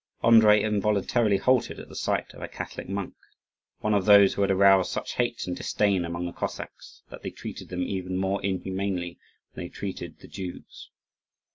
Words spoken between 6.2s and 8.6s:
the Cossacks that they treated them even more